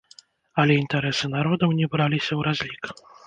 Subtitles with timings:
[0.63, 2.83] Але інтарэсы народаў не браліся ў разлік.